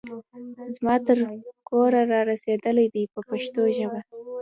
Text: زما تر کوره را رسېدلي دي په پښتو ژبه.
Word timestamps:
زما 0.75 0.95
تر 1.05 1.17
کوره 1.67 2.03
را 2.11 2.19
رسېدلي 2.31 2.85
دي 2.93 3.03
په 3.13 3.19
پښتو 3.29 3.61
ژبه. 3.77 3.99